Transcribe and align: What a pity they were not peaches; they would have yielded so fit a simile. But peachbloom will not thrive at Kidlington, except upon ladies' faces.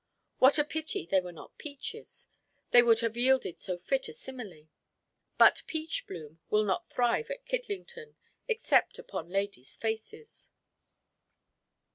What 0.39 0.57
a 0.57 0.63
pity 0.63 1.05
they 1.05 1.21
were 1.21 1.31
not 1.31 1.59
peaches; 1.59 2.27
they 2.71 2.81
would 2.81 3.01
have 3.01 3.15
yielded 3.15 3.59
so 3.59 3.77
fit 3.77 4.07
a 4.09 4.13
simile. 4.13 4.67
But 5.37 5.61
peachbloom 5.67 6.39
will 6.49 6.63
not 6.63 6.89
thrive 6.89 7.29
at 7.29 7.45
Kidlington, 7.45 8.15
except 8.47 8.97
upon 8.97 9.29
ladies' 9.29 9.75
faces. 9.75 10.49